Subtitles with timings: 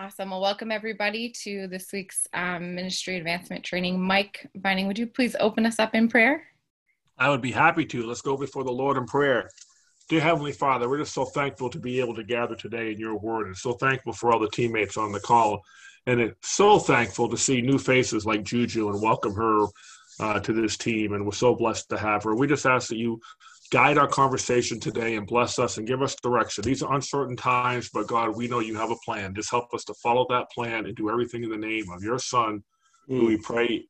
[0.00, 0.30] Awesome.
[0.30, 4.00] Well, welcome everybody to this week's um, ministry advancement training.
[4.00, 6.42] Mike Vining, would you please open us up in prayer?
[7.18, 8.06] I would be happy to.
[8.06, 9.50] Let's go before the Lord in prayer.
[10.08, 13.18] Dear Heavenly Father, we're just so thankful to be able to gather today in your
[13.18, 15.60] word and so thankful for all the teammates on the call.
[16.06, 19.66] And so thankful to see new faces like Juju and welcome her
[20.18, 21.12] uh, to this team.
[21.12, 22.34] And we're so blessed to have her.
[22.34, 23.20] We just ask that you
[23.70, 26.64] guide our conversation today and bless us and give us direction.
[26.64, 29.34] These are uncertain times, but God, we know you have a plan.
[29.34, 32.18] Just help us to follow that plan and do everything in the name of your
[32.18, 32.62] Son,
[33.08, 33.18] mm.
[33.18, 33.84] who we pray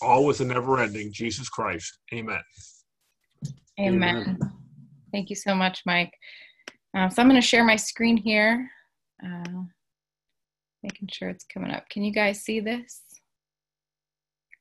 [0.00, 1.98] always and never ending, Jesus Christ.
[2.14, 2.40] Amen.
[3.78, 4.16] Amen.
[4.16, 4.38] Amen.
[5.12, 6.12] Thank you so much, Mike.
[6.96, 8.70] Uh, so I'm going to share my screen here,
[9.24, 9.62] uh,
[10.82, 11.88] making sure it's coming up.
[11.90, 13.02] Can you guys see this?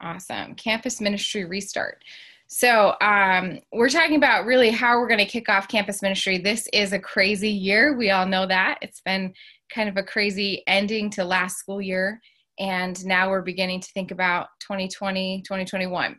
[0.00, 0.54] Awesome.
[0.54, 2.02] Campus Ministry Restart.
[2.54, 6.36] So, um, we're talking about really how we're going to kick off campus ministry.
[6.36, 7.96] This is a crazy year.
[7.96, 8.76] We all know that.
[8.82, 9.32] It's been
[9.74, 12.20] kind of a crazy ending to last school year.
[12.58, 16.14] And now we're beginning to think about 2020, 2021.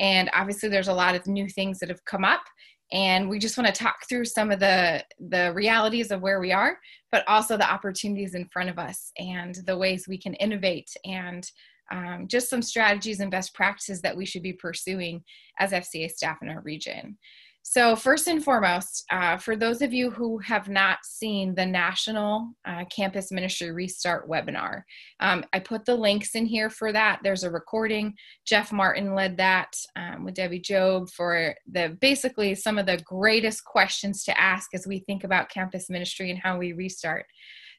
[0.00, 2.42] And obviously, there's a lot of new things that have come up.
[2.90, 6.50] And we just want to talk through some of the, the realities of where we
[6.50, 6.78] are,
[7.12, 11.48] but also the opportunities in front of us and the ways we can innovate and
[11.90, 15.22] um, just some strategies and best practices that we should be pursuing
[15.58, 17.16] as FCA staff in our region.
[17.62, 22.48] So, first and foremost, uh, for those of you who have not seen the National
[22.66, 24.82] uh, Campus Ministry Restart webinar,
[25.20, 27.20] um, I put the links in here for that.
[27.22, 28.14] There's a recording.
[28.46, 33.64] Jeff Martin led that um, with Debbie Job for the basically some of the greatest
[33.64, 37.26] questions to ask as we think about campus ministry and how we restart.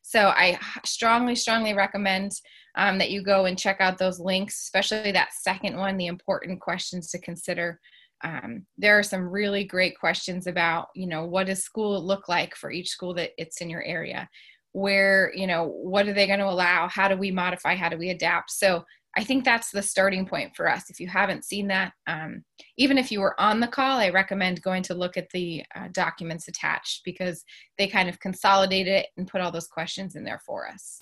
[0.02, 2.32] So I strongly, strongly recommend
[2.76, 6.60] um, that you go and check out those links, especially that second one, the important
[6.60, 7.80] questions to consider.
[8.24, 12.56] Um, there are some really great questions about, you know, what does school look like
[12.56, 14.30] for each school that it's in your area?
[14.74, 16.88] Where, you know, what are they going to allow?
[16.88, 17.76] How do we modify?
[17.76, 18.52] How do we adapt?
[18.52, 18.86] So
[19.18, 20.90] I think that's the starting point for us.
[20.90, 22.44] If you haven't seen that, um,
[22.78, 25.90] even if you were on the call, I recommend going to look at the uh,
[25.92, 27.44] documents attached because
[27.78, 31.02] they kind of consolidate it and put all those questions in there for us.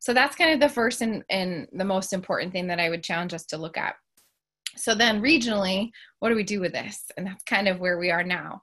[0.00, 3.04] So that's kind of the first and, and the most important thing that I would
[3.04, 3.94] challenge us to look at.
[4.76, 7.04] So then regionally, what do we do with this?
[7.16, 8.60] And that's kind of where we are now.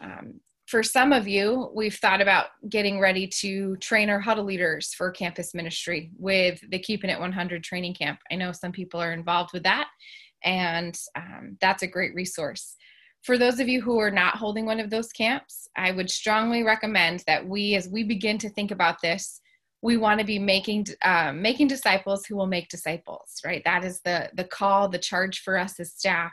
[0.00, 4.94] Um, for some of you, we've thought about getting ready to train our huddle leaders
[4.94, 8.20] for campus ministry with the Keeping It 100 training camp.
[8.30, 9.88] I know some people are involved with that,
[10.44, 12.76] and um, that's a great resource.
[13.24, 16.62] For those of you who are not holding one of those camps, I would strongly
[16.62, 19.40] recommend that we, as we begin to think about this,
[19.82, 23.40] we want to be making uh, making disciples who will make disciples.
[23.44, 23.62] Right?
[23.64, 26.32] That is the the call, the charge for us as staff.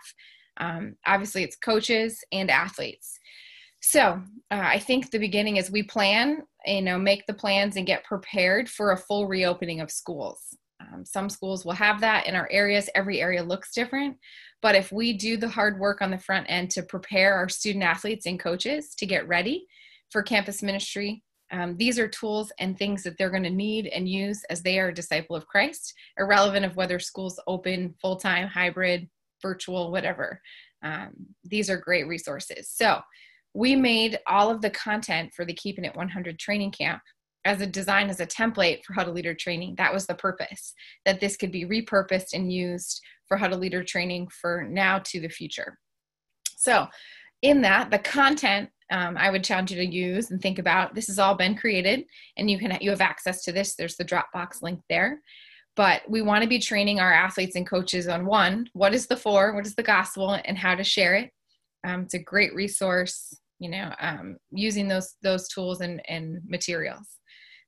[0.57, 3.16] Um, obviously, it's coaches and athletes
[3.89, 4.21] so
[4.51, 8.03] uh, I think the beginning is we plan, you know, make the plans and get
[8.03, 10.57] prepared for a full reopening of schools.
[10.81, 12.89] Um, some schools will have that in our areas.
[12.95, 14.17] Every area looks different.
[14.61, 17.85] But if we do the hard work on the front end to prepare our student
[17.85, 19.65] athletes and coaches to get ready
[20.11, 21.23] for campus ministry,
[21.53, 24.79] um, these are tools and things that they're going to need and use as they
[24.79, 29.07] are a disciple of Christ, irrelevant of whether schools open full time, hybrid,
[29.41, 30.41] virtual, whatever.
[30.83, 31.13] Um,
[31.45, 32.69] these are great resources.
[32.69, 32.99] So
[33.57, 37.01] we made all of the content for the Keeping It 100 training camp
[37.43, 39.73] as a design as a template for huddle leader training.
[39.79, 40.75] That was the purpose,
[41.05, 45.27] that this could be repurposed and used for huddle leader training for now to the
[45.27, 45.79] future.
[46.55, 46.85] So,
[47.41, 51.07] in that, the content um, I would challenge you to use and think about this
[51.07, 52.05] has all been created,
[52.37, 53.73] and you can you have access to this.
[53.73, 55.21] There's the Dropbox link there.
[55.75, 59.17] But we want to be training our athletes and coaches on one, what is the
[59.17, 61.31] four what is the gospel, and how to share it.
[61.83, 67.19] Um, it's a great resource you know um, using those those tools and, and materials.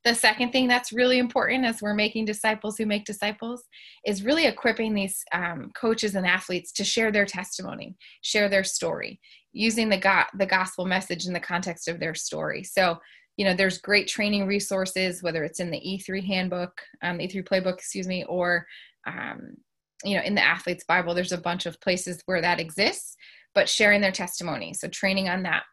[0.05, 3.63] The second thing that's really important as we're making disciples who make disciples
[4.05, 9.19] is really equipping these um, coaches and athletes to share their testimony share their story
[9.51, 12.63] using the go- the gospel message in the context of their story.
[12.63, 12.97] So
[13.38, 17.47] you know there's great training resources whether it's in the e3 handbook um, the e3
[17.47, 18.65] playbook excuse me or
[19.07, 19.56] um,
[20.03, 23.15] you know in the athletes bible there's a bunch of places where that exists
[23.56, 24.74] but sharing their testimony.
[24.74, 25.63] So training on that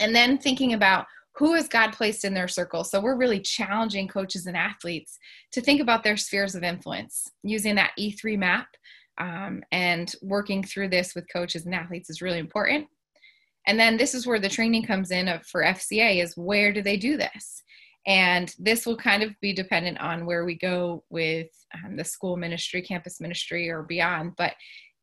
[0.00, 1.06] and then thinking about
[1.36, 2.84] who has God placed in their circle.
[2.84, 5.18] So we're really challenging coaches and athletes
[5.52, 8.66] to think about their spheres of influence using that E3 map.
[9.18, 12.86] Um, and working through this with coaches and athletes is really important.
[13.66, 16.96] And then this is where the training comes in for FCA is where do they
[16.96, 17.62] do this?
[18.06, 22.36] And this will kind of be dependent on where we go with um, the school
[22.36, 24.32] ministry, campus ministry, or beyond.
[24.38, 24.54] But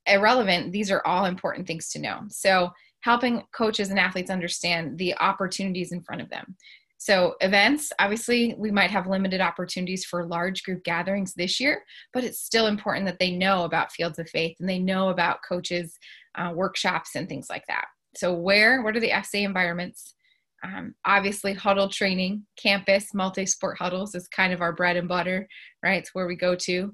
[0.08, 2.22] irrelevant, these are all important things to know.
[2.30, 2.72] So
[3.02, 6.56] helping coaches and athletes understand the opportunities in front of them.
[7.00, 12.24] So, events, obviously, we might have limited opportunities for large group gatherings this year, but
[12.24, 15.98] it's still important that they know about Fields of Faith and they know about coaches'
[16.36, 17.86] uh, workshops and things like that.
[18.16, 20.16] So, where, what are the FCA environments?
[20.64, 25.48] Um, obviously, huddle training, campus, multi sport huddles is kind of our bread and butter,
[25.84, 26.00] right?
[26.00, 26.94] It's where we go to.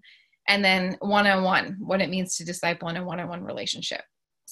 [0.49, 3.43] And then one on one, what it means to disciple in a one on one
[3.43, 4.01] relationship.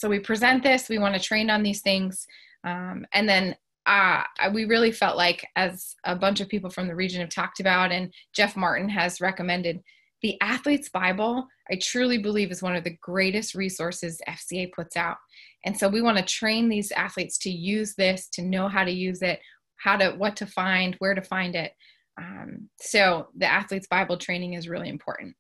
[0.01, 2.25] So, we present this, we want to train on these things.
[2.63, 3.55] Um, and then
[3.85, 7.59] uh, we really felt like, as a bunch of people from the region have talked
[7.59, 9.79] about, and Jeff Martin has recommended,
[10.23, 15.17] the Athlete's Bible, I truly believe, is one of the greatest resources FCA puts out.
[15.65, 18.91] And so we want to train these athletes to use this, to know how to
[18.91, 19.39] use it,
[19.77, 21.73] how to, what to find, where to find it.
[22.19, 25.35] Um, so the Athlete's Bible training is really important.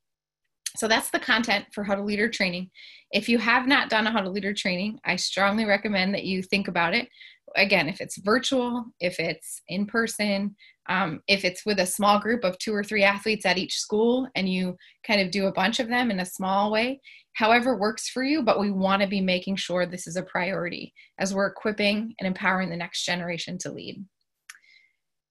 [0.77, 2.69] So that's the content for huddle Leader training.
[3.11, 6.67] If you have not done a huddle Leader training, I strongly recommend that you think
[6.67, 7.07] about it.
[7.55, 10.55] Again, if it's virtual, if it's in person,
[10.87, 14.27] um, if it's with a small group of two or three athletes at each school
[14.35, 17.01] and you kind of do a bunch of them in a small way,
[17.33, 20.93] however works for you, but we want to be making sure this is a priority
[21.19, 24.03] as we're equipping and empowering the next generation to lead.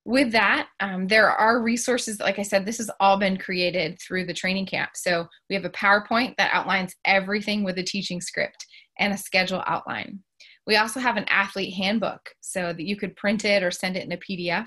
[0.05, 2.21] With that, um, there are resources.
[2.21, 4.91] Like I said, this has all been created through the training camp.
[4.95, 8.65] So we have a PowerPoint that outlines everything with a teaching script
[8.99, 10.21] and a schedule outline.
[10.67, 14.05] We also have an athlete handbook so that you could print it or send it
[14.05, 14.67] in a PDF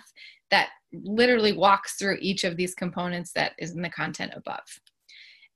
[0.52, 4.60] that literally walks through each of these components that is in the content above.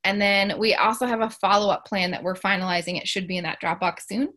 [0.04, 3.00] And then we also have a follow up plan that we're finalizing.
[3.00, 4.30] It should be in that Dropbox soon,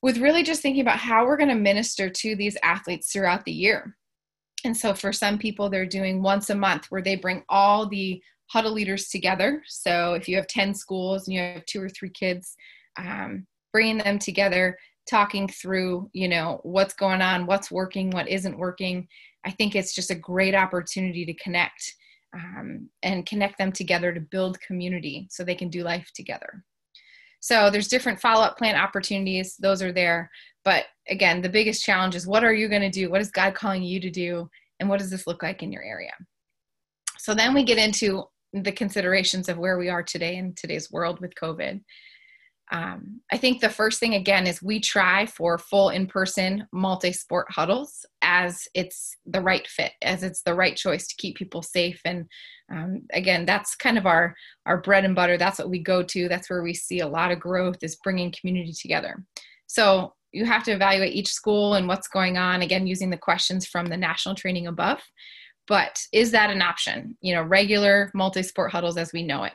[0.00, 3.52] with really just thinking about how we're going to minister to these athletes throughout the
[3.52, 3.96] year.
[4.64, 8.22] And so for some people, they're doing once a month where they bring all the
[8.46, 9.62] huddle leaders together.
[9.66, 12.54] So if you have 10 schools and you have two or three kids,
[12.96, 14.76] um, bringing them together,
[15.08, 19.08] talking through, you know, what's going on, what's working, what isn't working,
[19.44, 21.94] I think it's just a great opportunity to connect
[22.34, 26.64] um, and connect them together to build community so they can do life together.
[27.40, 30.30] So there's different follow-up plan opportunities; those are there.
[30.64, 33.10] But again, the biggest challenge is what are you going to do?
[33.10, 34.48] What is God calling you to do?
[34.80, 36.12] And what does this look like in your area?
[37.18, 41.20] So then we get into the considerations of where we are today in today's world
[41.20, 41.80] with COVID
[42.72, 48.06] um, I think the first thing again is we try for full in-person multi-sport huddles
[48.22, 52.00] as it's the right fit, as it's the right choice to keep people safe.
[52.06, 52.26] And
[52.72, 54.34] um, again, that's kind of our
[54.64, 55.36] our bread and butter.
[55.36, 56.28] That's what we go to.
[56.28, 59.22] That's where we see a lot of growth is bringing community together.
[59.66, 62.62] So you have to evaluate each school and what's going on.
[62.62, 65.00] Again, using the questions from the national training above.
[65.68, 67.16] But is that an option?
[67.20, 69.52] You know, regular multi-sport huddles as we know it.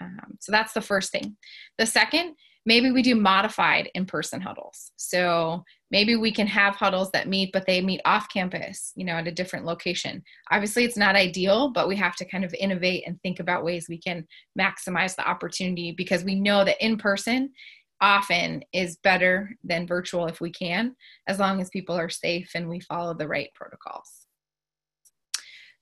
[0.00, 1.36] Um, so that's the first thing.
[1.78, 2.34] The second
[2.64, 7.66] maybe we do modified in-person huddles so maybe we can have huddles that meet but
[7.66, 11.88] they meet off campus you know at a different location obviously it's not ideal but
[11.88, 14.26] we have to kind of innovate and think about ways we can
[14.58, 17.50] maximize the opportunity because we know that in person
[18.02, 20.94] often is better than virtual if we can
[21.28, 24.26] as long as people are safe and we follow the right protocols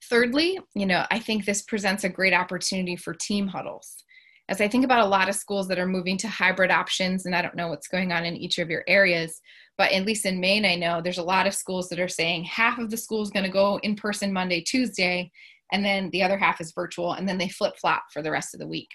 [0.09, 4.03] thirdly you know i think this presents a great opportunity for team huddles
[4.51, 7.33] as I think about a lot of schools that are moving to hybrid options, and
[7.33, 9.39] I don't know what's going on in each of your areas,
[9.77, 12.43] but at least in Maine, I know there's a lot of schools that are saying
[12.43, 15.31] half of the school is going to go in person Monday, Tuesday,
[15.71, 18.53] and then the other half is virtual, and then they flip flop for the rest
[18.53, 18.89] of the week.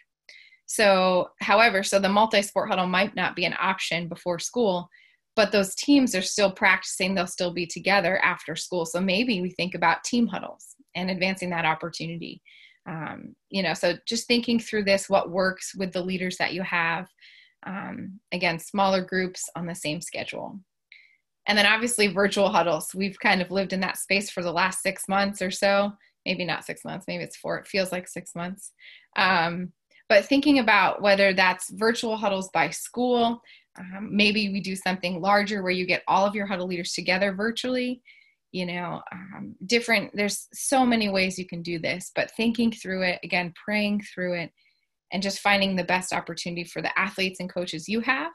[0.67, 4.89] So, however, so the multi sport huddle might not be an option before school,
[5.37, 8.85] but those teams are still practicing, they'll still be together after school.
[8.85, 12.43] So maybe we think about team huddles and advancing that opportunity.
[12.89, 16.63] Um, you know so just thinking through this what works with the leaders that you
[16.63, 17.09] have
[17.67, 20.61] um, again smaller groups on the same schedule.
[21.49, 22.93] And then obviously virtual huddles.
[22.95, 25.93] We've kind of lived in that space for the last six months or so.
[26.25, 27.59] Maybe not six months maybe it's four.
[27.59, 28.73] It feels like six months.
[29.17, 29.73] Um,
[30.09, 33.41] but thinking about whether that's virtual huddles by school
[33.79, 37.33] um, maybe we do something larger where you get all of your huddle leaders together
[37.33, 38.03] virtually
[38.53, 43.03] you know um, different there's so many ways you can do this but thinking through
[43.03, 44.51] it again praying through it
[45.13, 48.33] and just finding the best opportunity for the athletes and coaches you have.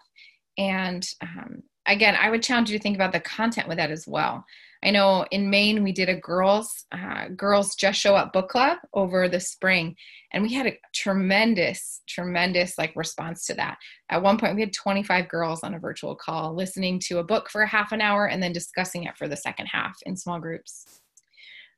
[0.58, 4.06] And um, again i would challenge you to think about the content with that as
[4.08, 4.44] well
[4.84, 8.80] I know in Maine we did a girls uh, girls just show up book club
[8.94, 9.96] over the spring,
[10.34, 13.78] and we had a tremendous tremendous like response to that.
[14.10, 17.50] At one point we had 25 girls on a virtual call listening to a book
[17.50, 20.40] for a half an hour and then discussing it for the second half in small
[20.40, 20.86] groups.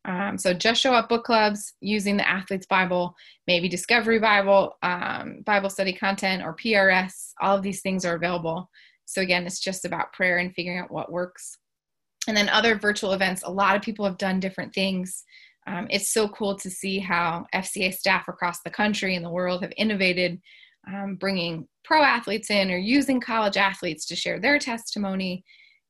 [0.05, 3.15] Um, so just show up book clubs using the athletes bible
[3.47, 8.69] maybe discovery bible um, bible study content or prs all of these things are available
[9.05, 11.57] so again it's just about prayer and figuring out what works
[12.27, 15.23] and then other virtual events, a lot of people have done different things.
[15.67, 19.61] Um, it's so cool to see how FCA staff across the country and the world
[19.61, 20.41] have innovated,
[20.87, 25.43] um, bringing pro athletes in or using college athletes to share their testimony.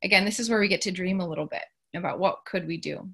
[0.04, 1.64] Again, this is where we get to dream a little bit
[1.96, 3.10] about what could we do.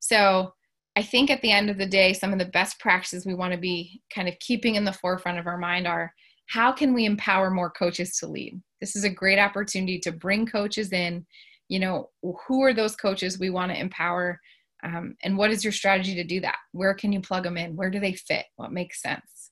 [0.00, 0.52] So
[0.96, 3.52] I think at the end of the day, some of the best practices we want
[3.52, 6.12] to be kind of keeping in the forefront of our mind are
[6.48, 8.60] how can we empower more coaches to lead?
[8.80, 11.26] This is a great opportunity to bring coaches in.
[11.68, 14.40] You know, who are those coaches we want to empower?
[14.82, 16.56] Um, and what is your strategy to do that?
[16.72, 17.76] Where can you plug them in?
[17.76, 18.44] Where do they fit?
[18.56, 19.50] What makes sense?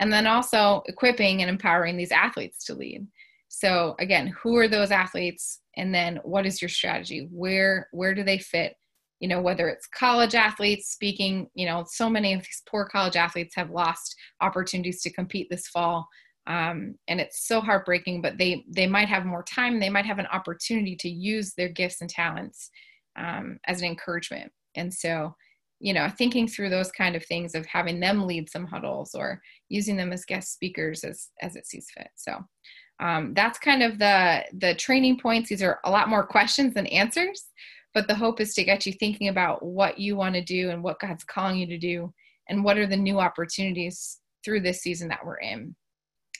[0.00, 3.06] And then also equipping and empowering these athletes to lead.
[3.48, 5.60] So again, who are those athletes?
[5.76, 7.28] And then what is your strategy?
[7.30, 8.74] Where where do they fit?
[9.20, 13.16] you know whether it's college athletes speaking you know so many of these poor college
[13.16, 16.06] athletes have lost opportunities to compete this fall
[16.48, 19.78] um, and it's so heartbreaking but they they might have more time.
[19.78, 22.70] They might have an opportunity to use their gifts and talents
[23.16, 24.50] um, as an encouragement.
[24.74, 25.34] And so
[25.80, 29.40] you know thinking through those kind of things of having them lead some huddles or
[29.68, 32.08] using them as guest speakers as as it sees fit.
[32.16, 32.38] So
[33.00, 35.50] um, that's kind of the the training points.
[35.50, 37.44] These are a lot more questions than answers
[37.94, 40.82] but the hope is to get you thinking about what you want to do and
[40.82, 42.12] what God's calling you to do
[42.48, 45.74] and what are the new opportunities through this season that we're in.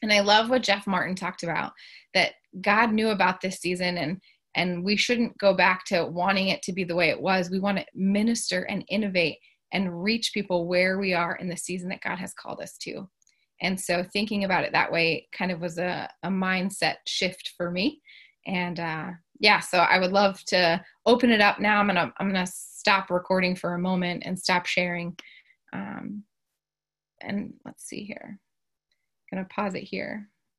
[0.02, 1.72] And I love what Jeff Martin talked about
[2.14, 4.20] that God knew about this season and
[4.54, 7.50] and we shouldn't go back to wanting it to be the way it was.
[7.50, 9.38] We want to minister and innovate
[9.72, 13.08] and reach people where we are in the season that God has called us to.
[13.60, 17.70] And so thinking about it that way kind of was a, a mindset shift for
[17.70, 18.00] me.
[18.46, 21.78] And uh, yeah, so I would love to open it up now.
[21.78, 25.16] I'm gonna I'm gonna stop recording for a moment and stop sharing.
[25.72, 26.24] Um,
[27.20, 28.38] and let's see here.
[29.32, 30.28] I'm gonna pause it here.